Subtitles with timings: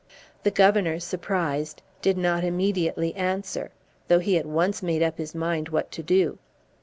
[0.41, 3.69] The Governor, surprised, did not immediately answer;
[4.07, 6.39] though he at once made up his mind what to do.